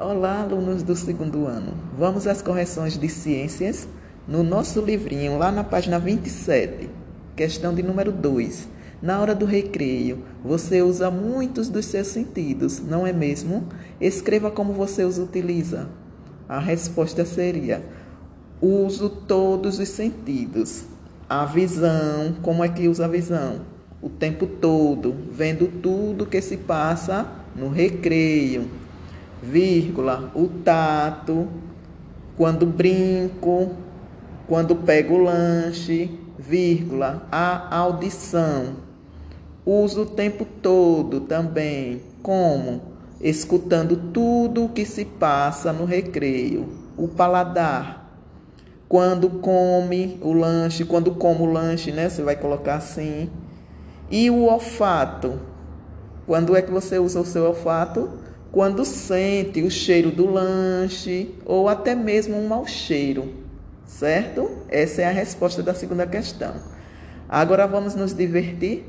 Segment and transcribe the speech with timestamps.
[0.00, 1.74] Olá, alunos do segundo ano.
[1.96, 3.86] Vamos às correções de ciências
[4.26, 6.88] no nosso livrinho, lá na página 27,
[7.36, 8.68] questão de número 2.
[9.02, 13.68] Na hora do recreio, você usa muitos dos seus sentidos, não é mesmo?
[14.00, 15.88] Escreva como você os utiliza.
[16.48, 17.84] A resposta seria:
[18.62, 20.84] uso todos os sentidos.
[21.28, 23.60] A visão, como é que usa a visão?
[24.00, 28.81] O tempo todo, vendo tudo que se passa no recreio.
[29.42, 31.48] Vírgula, o tato,
[32.36, 33.70] quando brinco,
[34.46, 38.76] quando pego o lanche, vírgula, a audição.
[39.66, 46.68] Uso o tempo todo também, como escutando tudo o que se passa no recreio.
[46.96, 48.00] O paladar.
[48.88, 52.08] Quando come o lanche, quando como o lanche, né?
[52.08, 53.30] Você vai colocar assim.
[54.10, 55.40] E o olfato.
[56.26, 58.10] Quando é que você usa o seu olfato?
[58.52, 63.42] Quando sente o cheiro do lanche ou até mesmo um mau cheiro
[63.92, 64.50] certo?
[64.68, 66.54] Essa é a resposta da segunda questão.
[67.28, 68.84] Agora vamos nos divertir?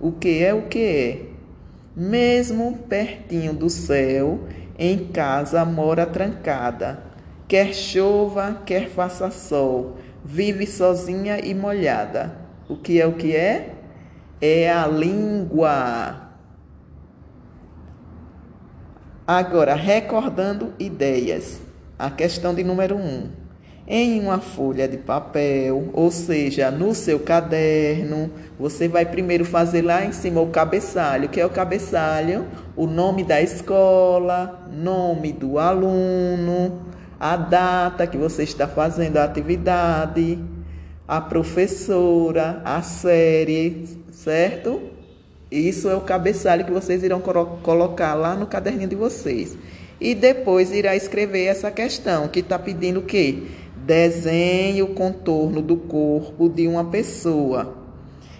[0.00, 1.22] O que é o que é?
[1.94, 4.40] Mesmo pertinho do céu,
[4.78, 7.02] em casa mora trancada.
[7.46, 12.36] Quer chova, quer faça sol, vive sozinha e molhada.
[12.68, 13.74] O que é o que é?
[14.40, 16.27] É a língua.
[19.28, 21.60] Agora, recordando ideias.
[21.98, 22.98] A questão de número 1.
[22.98, 23.28] Um
[23.86, 28.30] em uma folha de papel, ou seja, no seu caderno.
[28.58, 33.22] Você vai primeiro fazer lá em cima o cabeçalho, que é o cabeçalho, o nome
[33.22, 36.80] da escola, nome do aluno,
[37.20, 40.42] a data que você está fazendo a atividade,
[41.06, 44.97] a professora, a série, certo?
[45.50, 49.56] Isso é o cabeçalho que vocês irão colocar lá no caderninho de vocês.
[50.00, 53.44] E depois irá escrever essa questão que está pedindo o quê?
[53.74, 57.74] Desenhe o contorno do corpo de uma pessoa.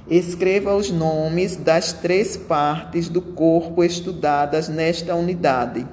[0.09, 5.87] Escreva os nomes das três partes do corpo estudadas nesta unidade.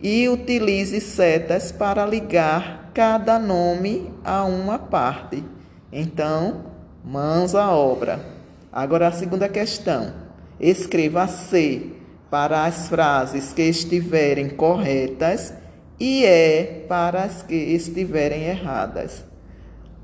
[0.00, 5.42] E utilize setas para ligar cada nome a uma parte.
[5.90, 6.66] Então,
[7.04, 8.37] mãos à obra.
[8.72, 10.12] Agora a segunda questão.
[10.60, 11.92] Escreva C
[12.30, 15.54] para as frases que estiverem corretas
[15.98, 19.24] e é para as que estiverem erradas.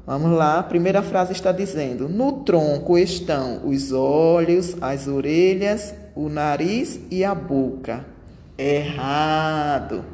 [0.06, 6.28] Vamos lá, a primeira frase está dizendo: No tronco estão os olhos, as orelhas, o
[6.28, 8.04] nariz e a boca.
[8.56, 10.04] Errado.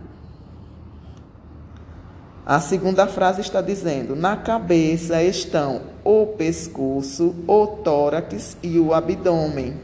[2.44, 9.74] A segunda frase está dizendo: Na cabeça estão o pescoço, o tórax e o abdômen.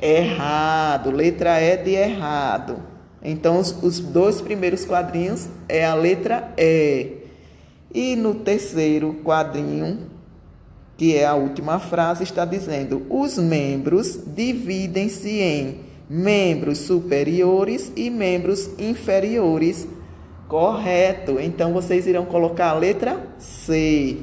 [0.00, 1.10] Errado.
[1.10, 2.76] Letra E de errado.
[3.22, 7.24] Então, os, os dois primeiros quadrinhos é a letra E.
[7.94, 10.10] E no terceiro quadrinho,
[10.96, 18.70] que é a última frase, está dizendo: os membros dividem-se em membros superiores e membros
[18.78, 19.88] inferiores.
[20.48, 21.40] Correto.
[21.40, 24.18] Então vocês irão colocar a letra C.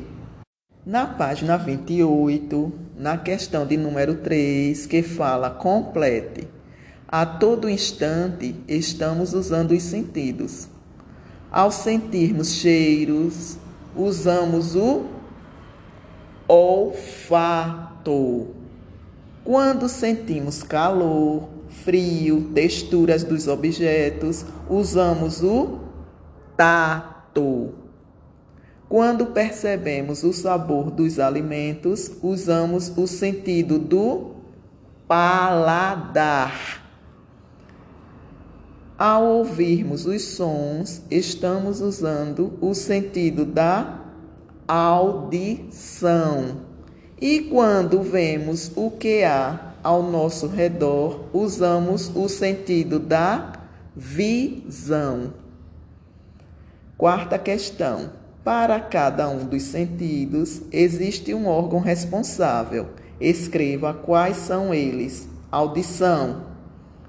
[0.86, 6.48] Na página 28, na questão de número 3, que fala complete.
[7.08, 10.68] A todo instante estamos usando os sentidos.
[11.52, 13.58] Ao sentirmos cheiros,
[13.96, 15.06] usamos o
[16.48, 18.48] olfato.
[19.44, 21.50] Quando sentimos calor,
[21.84, 25.83] frio, texturas dos objetos, usamos o
[26.56, 27.74] tato.
[28.88, 34.32] Quando percebemos o sabor dos alimentos, usamos o sentido do
[35.08, 36.84] paladar.
[38.98, 44.00] Ao ouvirmos os sons, estamos usando o sentido da
[44.68, 46.58] audição.
[47.20, 53.54] E quando vemos o que há ao nosso redor, usamos o sentido da
[53.96, 55.34] visão.
[57.04, 58.12] Quarta questão.
[58.46, 62.92] Para cada um dos sentidos, existe um órgão responsável.
[63.20, 66.46] Escreva quais são eles: audição,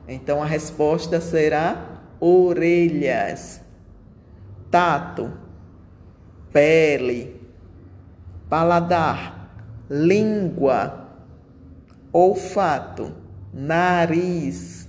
[0.08, 3.60] então a resposta será orelhas,
[4.68, 5.30] tato,
[6.52, 7.40] pele,
[8.50, 9.48] paladar,
[9.88, 11.08] língua,
[12.12, 13.12] olfato,
[13.52, 14.88] nariz.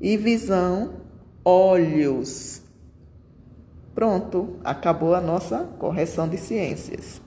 [0.00, 0.92] E visão,
[1.44, 2.65] olhos.
[3.96, 7.18] Pronto, acabou a nossa correção de ciências.